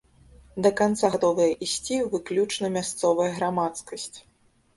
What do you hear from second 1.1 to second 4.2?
гатовая ісці выключна мясцовая грамадскасць.